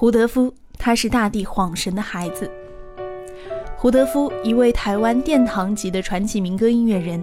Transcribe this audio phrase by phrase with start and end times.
[0.00, 2.48] 胡德夫，他是大地晃神的孩子。
[3.76, 7.20] 胡德夫，一位台湾殿堂级的传奇民歌音乐人，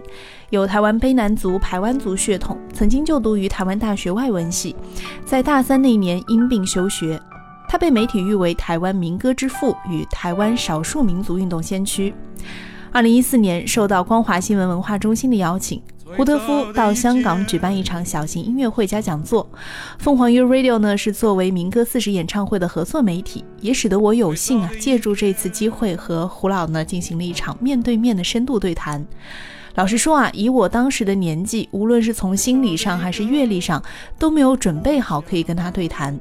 [0.49, 4.75] 有台湾卑南族、排湾族血统，曾经就读于台湾大学外文系，
[5.23, 7.17] 在大三那年因病休学。
[7.69, 12.13] 他被媒体誉为台湾民歌之父与台湾少数民族运动先驱。
[12.91, 15.81] 二零一四年，受到光华新闻文化中心的邀请。
[16.15, 19.47] 胡德夫到香港举办一场小型音乐会加讲座。
[19.99, 29.05] 凤凰 U Radio 呢是作为民歌四十演唱会的合作媒体，也使得我有幸啊借助这次机会和胡老呢进行了一场面对面的深度对谈。
[29.75, 33.83] 老实说啊，以我当时的年纪，无论是从心理上还是阅历上，
[34.17, 36.17] 都没有准备好可以跟他对谈。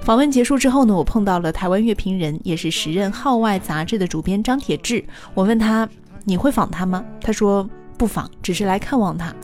[0.00, 5.02] 访问结束之后呢，我碰到了台湾乐评人，也是时任《号外》杂志的主编张铁志。
[5.32, 5.88] 我问他
[6.24, 7.66] ：“你会访他吗？”他说。
[7.96, 9.34] 不妨，只是来看望他。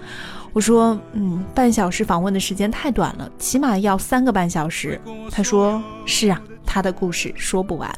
[0.53, 5.01] 我说，嗯，半小时访问的时间太短了，起码要三个半小时。
[5.31, 7.89] 他说，是啊，他的故事说不完。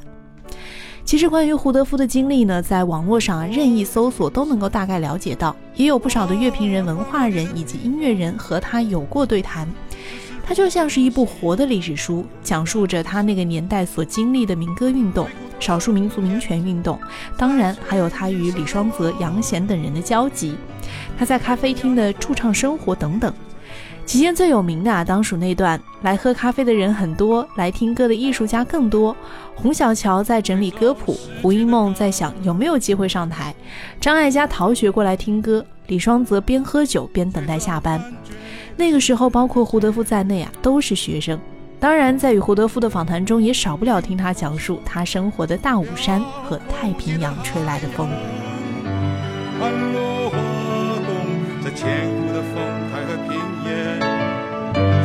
[1.05, 9.67] 其实关于胡德夫的经历呢，在网络上任意搜索都能够大概了解到，也有不少的乐评人、文化人以及音乐人和他有过对谈。
[10.45, 15.29] 他就像是一部活的历史书，讲述着他那个年代所经历的民歌运动。
[15.61, 16.99] 少数民族民权运动，
[17.39, 20.57] 当然还有他与李双泽、杨贤等人的交集，
[21.17, 23.33] 他在咖啡厅的驻唱生活等等。
[24.05, 29.17] 其间最有名的啊，当属那段来喝咖啡的人很多，来听歌的艺术家更多。
[29.55, 33.55] 洪小乔在整理歌谱，胡因梦在想有没有机会上台，
[34.01, 38.03] 张艾嘉逃学过来听歌，李双泽边喝酒边等待下班。
[38.83, 41.39] 那个时候，包括胡德夫在内啊，都是学生。
[41.79, 48.09] 当然，在与胡德夫的访谈中，也少不了听他讲述他生活的大武山和太平洋吹来的风。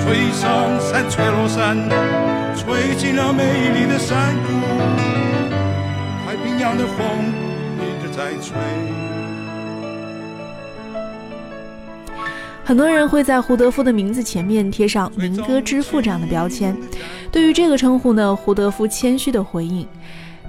[0.03, 1.77] 吹上山，吹落山，
[2.55, 3.43] 吹进了美
[3.75, 4.53] 丽的山谷。
[6.25, 7.05] 太平洋的风
[7.77, 8.86] 一直在吹。
[12.67, 16.75] 很多人会在胡德夫的名字前面贴上“民歌之父”这样的标签。
[17.31, 19.87] 对于这个称呼呢，胡德夫谦虚的回应：“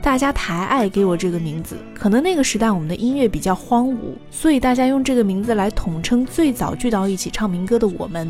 [0.03, 8.29] 大家抬爱给我这个名字，可能那个时代我们的音乐比较荒芜，所以大家用这个名字来统称最早聚到一起唱民歌的我们。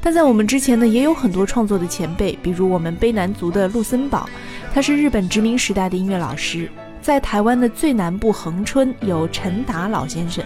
[0.00, 4.30] 但在我们之前呢，也有很多创作的前辈，比如我们卑南族的陆森堡，
[4.72, 6.70] 他是日本殖民时代的音乐老师。
[7.02, 10.44] 在台湾的最南部恒春有陈达老先生。”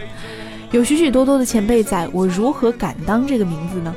[0.72, 3.94] 有许许多多的前辈在，我如何敢当这个名字呢？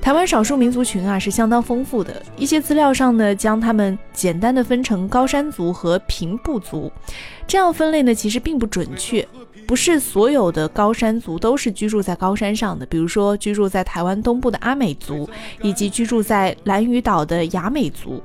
[0.00, 6.90] 台湾少数民族群啊是相当丰富的，一些资料上呢将他们简单的分成高山族和平埔族，
[7.46, 9.24] 这样分类呢其实并不准确，
[9.64, 15.30] 不是所有的高山族都是居住在高山上的，比如说居住在台湾东部的阿美族，
[15.62, 18.20] 以及居住在兰屿岛的雅美族。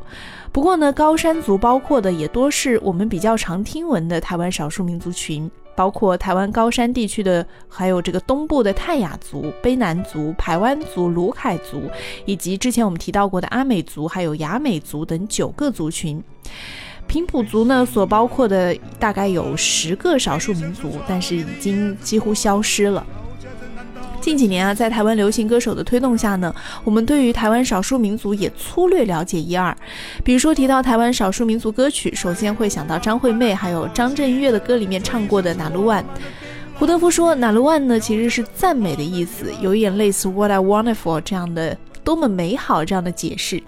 [0.52, 5.48] 不过呢，高山族包括的也多是我们比较常听闻的台湾少数民族群。
[5.78, 11.84] 包括台湾高山地区的，还有这个东部的泰雅族、卑南族、排湾族、鲁凯族，
[12.26, 16.20] 以及之前我们提到过的阿美族、还有雅美族等九个族群。
[17.06, 23.06] 平埔族呢，所包括的大概有十个少数民族，但是已经几乎消失了。
[24.20, 29.76] 近几年啊，在台湾流行歌手的推动下呢，我们对于台湾少数民族也粗略了解一二。
[30.24, 36.04] 比如说提到台湾少数民族歌曲，首先会想到张惠妹，还有张震岳的歌里面唱过的《哪路万》。
[36.76, 43.62] 胡德夫说，《哪路万》呢其实是赞美的意思，有一点类似 What I Wonderful 这样的多么美好这样的解释。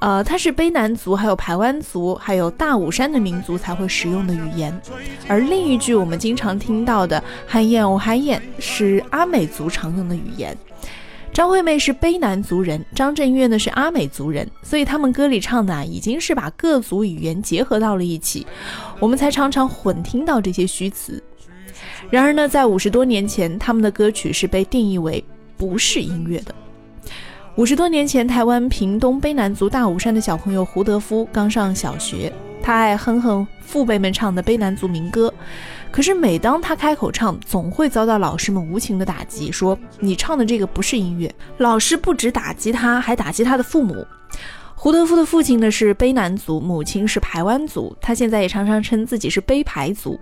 [0.00, 4.78] 呃，它是卑南族、还有排湾族、还有大武山的民族才会使用的语言，
[5.26, 10.54] 而另一句我们经常听到的“嗨燕哦嗨燕”是阿美族常用的语言。
[11.32, 18.46] 张惠妹是卑南族人，张震岳呢是阿美族人，所以他们歌里唱的啊已经是把各族语言结合到了一起，
[19.00, 21.22] 我们才常常混听到这些虚词。
[22.10, 25.24] 然而呢，在五十多年前，他们的歌曲是被定义为
[25.56, 26.54] 不是音乐的。
[27.56, 35.32] 五十多年前，台湾屏东卑南族大武山的小朋友胡德夫刚上小学，他爱哼哼父辈们唱的卑南族民歌。
[35.92, 41.32] 可是每当他开口唱，总会遭到老师们无情的打击，说你唱的这个不是音乐。
[41.58, 44.04] 老师不止打击他，还打击他的父母。
[44.74, 50.18] 胡德夫的父亲呢是卑南族，母亲是排湾族，他现在也常常称自己是卑排族。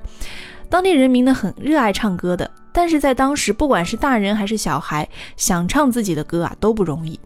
[0.72, 2.50] 当地人民呢很热爱唱歌的。
[2.72, 7.20] 但是在当时，不管是大人还是小孩，想唱自己的歌啊都不容易。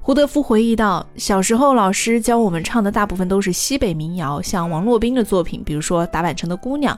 [0.00, 6.94] 胡德夫回忆到，小时候老师教我们唱的大部分都是西北民谣，像王洛宾的作品，比如说《打板城的姑娘》。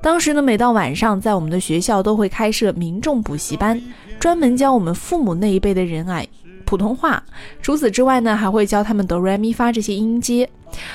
[0.00, 3.82] 当时呢，每到晚上，在我们的学校都会开设民众补习班，
[4.20, 6.22] 专门教我们父母那一辈的人啊
[6.64, 7.20] 普通话。
[7.60, 10.48] 除此之外呢，还会教他们哆来咪发这些音阶。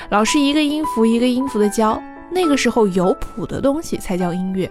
[0.08, 2.02] 老师一个音符一个音符的教。
[2.34, 4.70] 那个时候有谱的东西才叫音乐。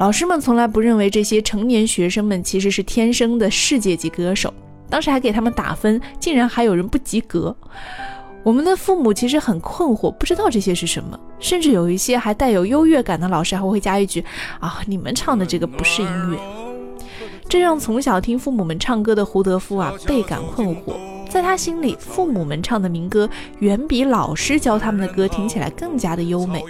[0.00, 4.52] 老师们从来不认为这些成年学生们其实是天生的世界级歌手。
[4.90, 7.54] 当时还给他们打分，竟然还有人不及格。
[8.42, 14.24] 我们的父母其实很困惑，不知道这些是什么，甚至有一些还带有优越感的老师还会加一句
[14.60, 16.38] ：“啊，你们唱的这个不是音乐。”
[17.48, 20.94] 这让从小听父母们唱歌的胡德夫啊倍感困惑。
[21.28, 23.28] 在他心里，父母们唱的民歌
[23.58, 26.64] 远比老师教他们的歌听起来更加的优美。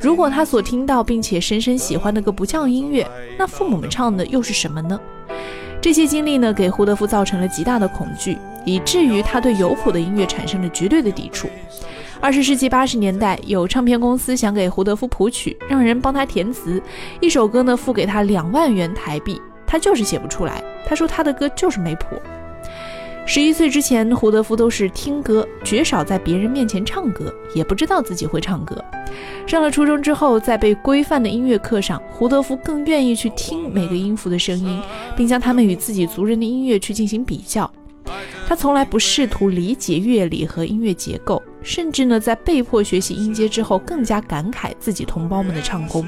[0.00, 3.06] 如果他所听到并且深深喜欢的歌不叫音乐，
[3.38, 4.98] 那父母们唱的又是什么呢？
[5.82, 11.48] 这些经历呢，给胡德夫造成了极大的恐惧，以至于他对有谱的音乐产生了绝对的抵触。
[12.20, 16.82] 二十世纪八十年代，有唱片公司想给胡德夫谱曲，让人帮他填词，
[17.18, 20.62] 一首歌呢付给他两万元台币，他就是写不出来。
[20.86, 22.20] 他说他的歌就是没谱。
[23.32, 28.84] 十一岁之前，胡德夫都是听歌，绝少在别人面前唱歌，也不知道自己会唱歌。
[29.46, 34.82] 上了初中之后，在被规范的音乐课上，胡德夫更愿意去听每个音符的声音，
[35.16, 37.70] 并将它们与自己族人的音乐去进行比较。
[38.48, 46.04] 他从来不试图理解乐理和音乐结构，甚至呢，在被迫学习音阶之后，更加感慨自己同胞们的唱功。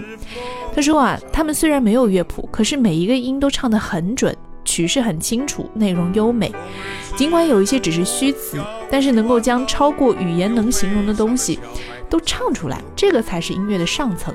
[0.74, 4.36] 他说啊，他们虽然没有乐谱，可是每一个音都唱得很准。
[4.72, 6.50] 曲式很清楚，内容优美。
[7.14, 8.58] 尽管有一些只是虚词，
[8.90, 11.60] 但是能够将超过语言能形容的东西
[12.08, 14.34] 都唱出来，这个才是音乐的上层。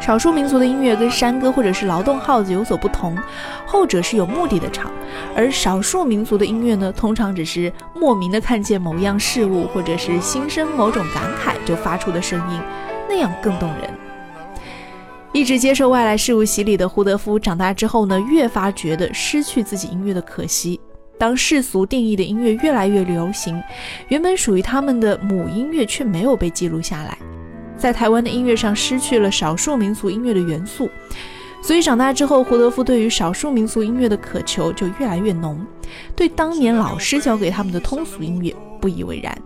[0.00, 3.16] 少数民族的音乐跟山歌或者是劳动号子有所不同，
[3.64, 4.90] 后者是有目的的唱，
[5.36, 12.60] 而少数民族的音乐呢，通常只是莫名的看见某样事物，或者是心生某种感慨就发出的声音，
[13.08, 14.07] 那样更动人。
[15.38, 20.80] 一直接受外来事物洗礼的胡德夫，长大之后呢，越发觉得失去自己音乐的可惜。
[21.16, 23.62] 当世俗定义的音乐越来越流行，
[24.08, 27.16] 原本属于他们的母音乐却没有被记录下来，
[27.76, 30.90] 在台湾的音乐上失去了少数民族音乐的元素。
[31.62, 35.64] 所以长大之后，胡德夫对于少数民族音乐的渴求就越来越浓，
[36.16, 39.40] 对当年老师教给他们的通俗音乐不以为然。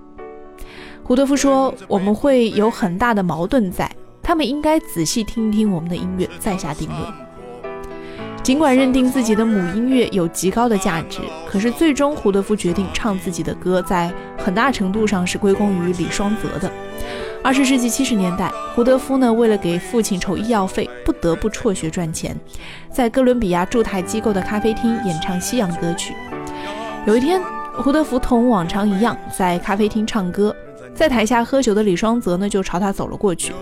[1.03, 3.91] 胡德夫说：“我们会有很大的矛盾在。”
[4.23, 7.13] 他们应该仔细听一听我们的音乐，再下定论。
[8.43, 16.71] 尽管认定自己的母音乐有极高的价值，可是最终胡德夫决定唱自己的歌，在很大程度上是归功于李双泽的。
[17.43, 22.37] 二十世纪七十年代，胡德夫呢为了给父亲筹医药费，不得不辍学赚钱，
[22.91, 26.15] 在哥伦比亚驻台机构的咖啡厅演唱西洋歌曲。
[27.07, 27.41] 有一天，
[27.75, 30.55] 胡德夫同往常一样在咖啡厅唱歌。
[30.95, 33.53] 在台下喝酒的李双泽呢，就朝他走了过去，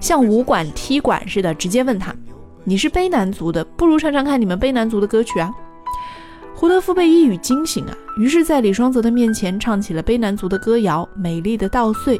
[0.00, 2.14] 像武馆踢馆似的，直接问他
[2.62, 5.52] ：“你是卑南族的，不如唱唱看你们卑南族的歌曲啊？”
[6.54, 12.18] 胡德夫被一语惊醒啊，于是，在李双泽的面前唱起了卑南族的歌谣《美丽的稻穗》。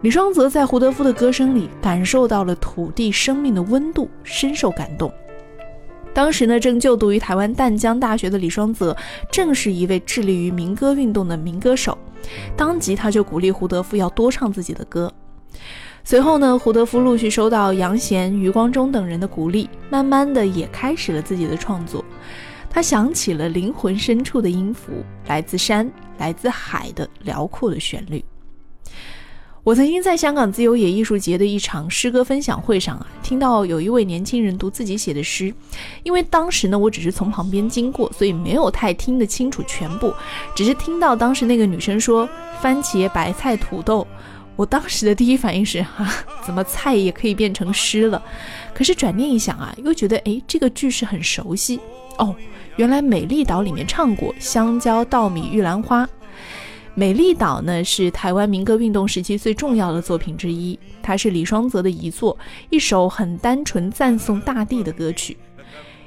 [0.00, 5.12] 李双泽在胡德夫的歌声里感受到了土地生命的温度，深受感动。
[6.12, 8.96] 当时呢，正就读于台湾淡江大学的李双泽，
[9.30, 11.96] 正是一位致力于民歌运动的民歌手。
[12.56, 15.12] 当即，他就鼓励胡德夫要多唱自己的歌。
[16.04, 22.04] 随后呢，胡德夫陆续收到杨贤、余光中等人的鼓励，慢慢的也开始了自己的创作。
[22.68, 24.92] 他想起了灵魂深处的音符，
[25.26, 28.24] 来自山，来自海的辽阔的旋律。
[29.64, 35.54] 我曾经在香港自由野艺术节的一场诗歌分享会上啊，听到有一位年轻人读自己写的诗。
[36.02, 40.12] 因为当时呢，我只是从旁边经过，所以没有太听得清楚全部，
[40.56, 42.28] 只是听到当时那个女生说
[42.60, 44.04] “番茄、白菜、土豆”。
[44.56, 46.12] 我当时的第一反应是：哈，
[46.44, 48.20] 怎么菜也可以变成诗了？
[48.74, 51.78] 可是转念一想啊，又觉得哎，这个句式很熟悉
[52.18, 52.34] 哦，
[52.74, 56.08] 原来《美丽岛》里面唱过“香蕉、稻米、玉兰花”。
[56.94, 62.36] 美丽岛呢是台湾民歌运动时期最重要的作品之一，它是李双泽的遗作，
[62.68, 65.34] 一首很单纯赞颂大地的歌曲。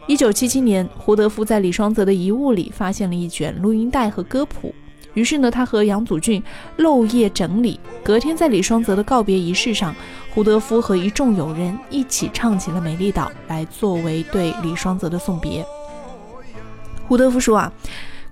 [0.06, 4.75] 一九七七年，胡德夫在李双泽的遗物里发现了一卷录音带和歌谱，
[5.15, 6.42] 于是呢，他和杨祖俊
[6.77, 7.80] 漏夜整理。
[8.04, 9.96] 隔天，在李双泽的告别仪式上，
[10.36, 15.65] 胡德夫和一众友人一起唱起了《美丽岛》，来作为对李双泽的送别。
[17.08, 17.74] 胡德夫说啊。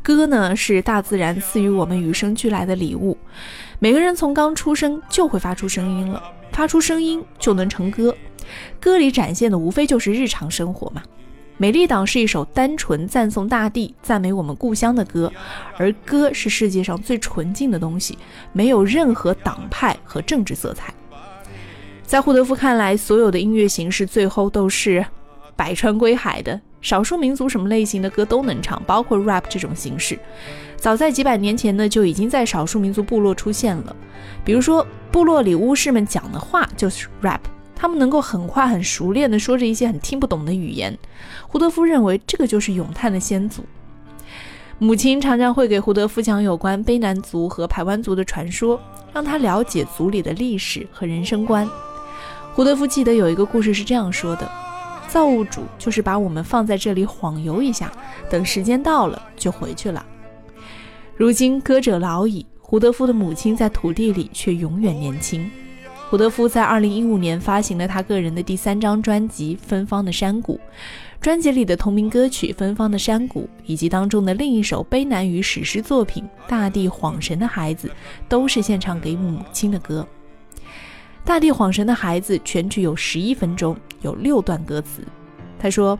[0.03, 3.17] 歌呢是大自然赐予我们与生俱来的礼物，
[3.79, 8.13] 每个人从刚出生就会发出声音了，发出声音就能成歌。
[8.81, 11.01] 歌里展现的无非就是日常生活嘛。
[11.55, 15.31] 《美丽岛》是一首单纯赞颂大地、赞美我们故乡的歌，
[15.77, 18.17] 而歌是世界上最纯净的东西，
[18.51, 20.93] 没有任何党派和政治色彩。
[22.03, 25.05] 在胡德夫看来，所有的音乐形式最后都是
[25.55, 30.17] 百川归海的，少数民族什么类型的歌都能唱，包括 rap 这种形式。
[30.75, 33.95] 早在几百年前呢，就已经在少数民族部落出现了。
[34.43, 37.39] 比如说，部落里巫师们讲的话就是 rap，
[37.75, 40.97] 他们能够很快很熟练地说着一些很听不懂的语言。
[41.47, 43.63] 胡德夫认为这个就是咏叹的先祖。
[44.79, 48.77] 母亲常常会给胡德夫讲有关卑南族和排湾族的传说，
[49.13, 51.69] 让他了解族里的历史和人生观。
[52.53, 54.51] 胡德夫记得有一个故事是这样说的：
[55.13, 57.91] 造物主就是把我们放在这里晃悠一下，
[58.31, 60.03] 等时间到了就回去了。
[61.15, 65.47] 如今歌者老矣，胡德夫的母亲在土地里却永远年轻。
[66.09, 70.55] 胡德夫在2015年发行了他个人的第三张专辑《芬芳的山谷》，
[71.21, 77.87] 专辑里的同名歌曲《芬芳的山谷》以及当中的另一首悲难与史诗作品《大地晃神的孩子》，
[78.27, 80.03] 都是献唱给母亲的歌。
[81.25, 85.01] 《大地晃神的孩子》全曲有十一分钟，有六段歌词。
[85.57, 85.97] 他说：“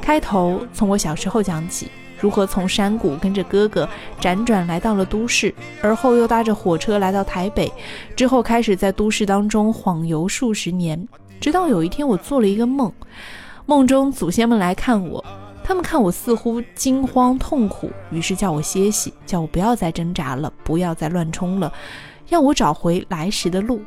[0.00, 1.88] 开头从我小时候讲起。”
[2.20, 3.88] 如何从山谷跟着哥哥
[4.20, 7.72] 辗转来到了都市，而后又搭着火车来到台北，
[8.14, 11.08] 之后开始在都市当中晃游数十年，
[11.40, 12.92] 直到有一天我做了一个梦，
[13.64, 15.24] 梦中祖先们来看我，
[15.64, 21.72] 他们看我似乎惊慌痛苦，于是叫我歇息，叫我不要再挣扎了，不要再乱冲了，
[22.28, 23.80] 要我找回来时的路。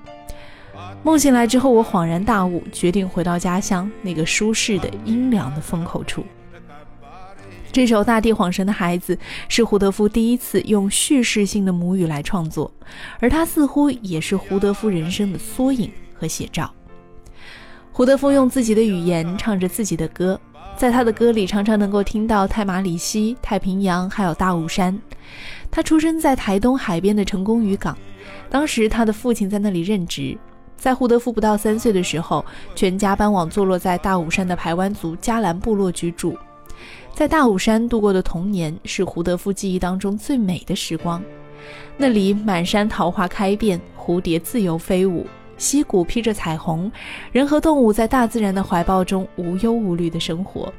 [1.04, 6.24] 梦醒来之后，我恍然大悟，决定回到家乡那个舒适的阴凉的风口处。
[7.74, 9.14] 这首《大地晃神的孩子》
[9.50, 12.72] 是胡德夫第一次用叙事性的母语来创作，
[13.20, 16.74] 而它似乎也是胡德夫人生的缩影和写照。
[17.92, 20.40] 胡德夫用自己的语言唱着自己的歌，
[20.78, 24.98] 在他的歌里常常能够听到泰马里溪、太平洋，还有大武山。
[25.70, 27.98] 他出生在台东海边的成功渔港，
[28.50, 30.38] 当时他的父亲在那里任职。
[30.84, 36.38] 在胡德夫不到三岁的时候，全家搬往坐落在大武山的排湾族加兰部落居住。
[37.14, 41.24] 在大武山度过的童年是胡德夫记忆当中最美的时光，
[41.96, 45.26] 那里满山桃花开遍，蝴蝶自由飞舞，
[45.58, 46.92] 溪谷披着彩虹，
[47.32, 50.74] 人和动物在大自然的怀抱中无忧无虑的生活。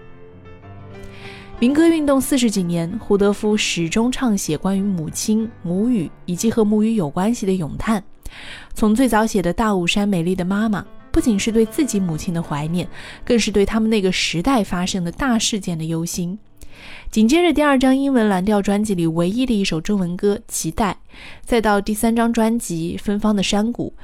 [1.58, 8.04] 民歌运动四十几年，胡德夫始终唱写关于母亲、母语以及和母语有关系的咏叹，
[8.74, 10.84] 从最早写的大武山美丽的妈妈。
[11.12, 12.88] 不仅是对自己母亲的怀念，
[13.24, 16.36] 更是对他们那个时代发生的大事件的忧心。
[17.08, 20.90] 紧接着，第二张英文蓝调专辑里唯一的一首中文歌《期待》，
[21.44, 23.94] 再到第三张专辑《芬芳的山谷》，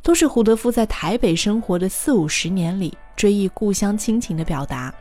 [0.00, 4.94] 都是胡德夫在台北生活的四五十年里追忆故乡亲情的表达。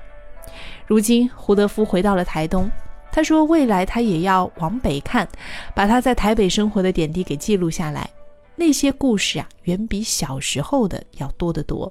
[0.87, 2.67] 如今，胡德夫回到了台东，
[3.11, 5.29] 他说：“未来他也要往北看，
[5.75, 8.09] 把他在台北生活的点滴给记录下来。”
[8.59, 11.89] 那些故事啊，远比小时候的要多得多。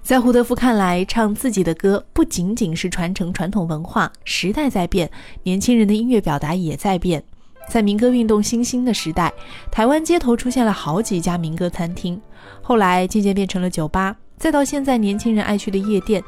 [0.00, 5.10] 在胡德夫看来，唱自己的歌不仅仅是传承传统文化，时代在变，
[5.42, 7.20] 年轻人的音乐表达也在变。
[7.68, 9.32] 在民歌运动新兴的时代，
[9.72, 12.20] 台湾街头出现了好几家民歌餐厅，
[12.62, 16.22] 后来渐渐变成了酒吧，再到现在年轻人爱去的夜店，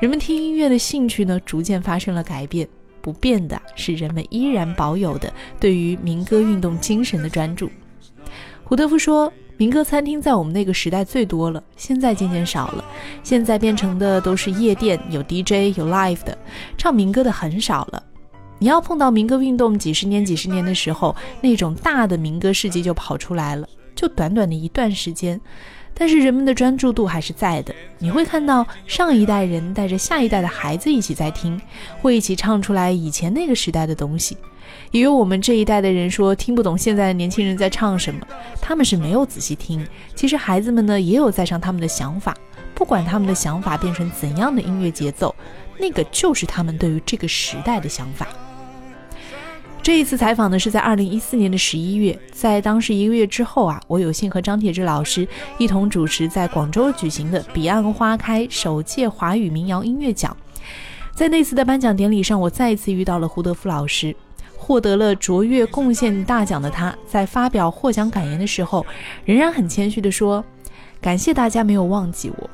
[0.00, 2.68] 人们听音乐的兴趣呢，逐渐发生了改变。
[3.00, 7.70] 不变的是人们依然保有的对于民歌运动精神的专注。
[8.64, 12.84] 胡德夫说：“民歌餐厅在我们那个时代最多了，现在渐渐少了。
[13.22, 16.38] 现在变成的都是夜店，有 DJ 有 live 的，
[16.78, 18.02] 唱民歌的很少了。
[18.58, 23.68] 你要碰到民歌运动几十年、几十年的时候，那种大的民歌事迹就跑出来了。
[24.00, 25.40] 就短短的一段时间。”
[25.92, 31.60] 但是人们的专注度还是在的，你会看到上一代人带着下一代的孩子一起在听，
[32.00, 34.34] 会一起唱出来以前那个时代的东西。
[34.92, 38.26] 也有我们这一代的人说听不懂现在的年轻人在唱什么，
[38.62, 39.86] 他们是没有仔细听。
[40.14, 42.34] 其实孩子们呢也有在唱他们的想法，
[42.74, 45.34] 不管他们的想法变成怎样的音乐节奏，
[45.78, 48.26] 那个就是他们对于这个时代的想法。
[49.82, 60.36] 这一次采访呢，是在二零一四年的十一月，在当时一个月之后啊，我有幸和张铁志老师一同主持在广州举行的“彼岸花开”首届华语民谣音乐奖。
[61.14, 64.14] 在那次的颁奖典礼上，我再一次遇到了胡德夫老师，
[64.54, 68.84] 获得了卓越贡献大奖的他，在发表获奖感言的时候，
[69.24, 70.44] 仍然很谦虚地说
[71.00, 72.50] ：“感谢大家没有忘记我，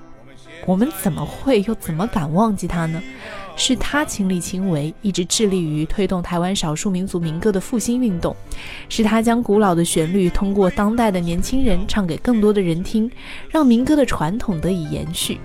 [0.65, 3.03] 我们怎么会又怎么敢忘记他呢？”
[3.57, 8.37] 是他亲力亲为，一直致力于推动台湾少数民族民歌的复兴运动。
[8.89, 13.11] 是他将古老的旋律通过当代的年轻人唱给更多的人听，
[13.51, 15.41] 让民歌的传统得以延续。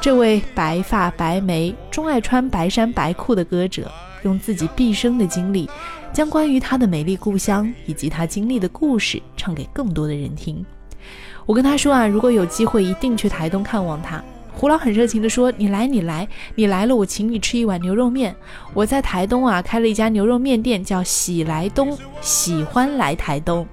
[0.00, 3.88] 这位白发白眉、钟爱穿白衫白裤的歌者，
[4.24, 5.70] 用自己毕生的经历，
[6.12, 10.66] 将关于他的美丽故乡以及他经历的故事唱给更多的人听。
[11.46, 14.22] 我跟他说啊，如果有机会，一定去台东看望他。
[14.54, 18.34] 胡老很热情地说：“你来，你来，你来了，我请你吃一碗牛肉面。
[18.74, 23.66] 我在台东啊开了一家牛肉面店，叫喜来东，喜欢来台东。”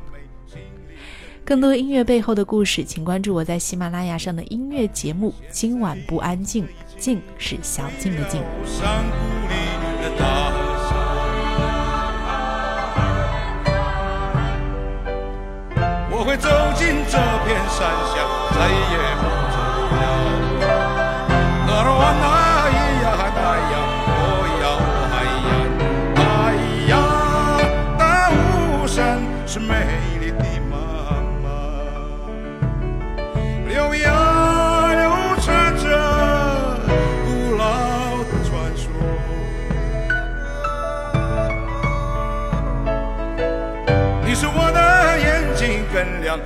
[1.45, 5.33] 更多音乐背后的故事，请关注我在喜马拉雅上的音乐节目。
[5.51, 6.67] 今晚不安静，
[6.97, 8.41] 静是小静的静。
[16.11, 17.79] 我会走进这片山
[18.11, 18.15] 下，
[18.53, 19.57] 再也不走
[19.95, 20.48] 了。
[29.51, 29.73] 是美
[30.21, 30.77] 丽的妈
[31.41, 31.49] 妈，
[33.67, 34.07] 流呀
[34.93, 35.01] 流
[35.41, 35.83] 传着
[37.25, 37.63] 古老
[38.25, 38.85] 的传说。
[44.23, 44.77] 你是我的
[45.17, 46.39] 眼睛更亮，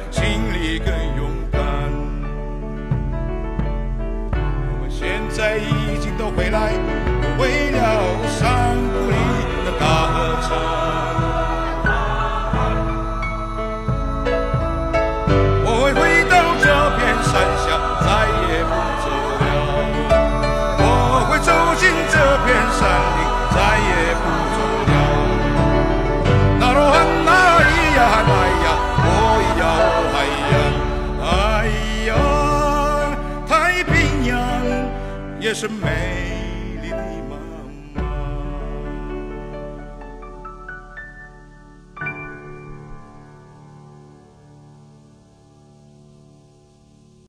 [35.66, 36.13] 我要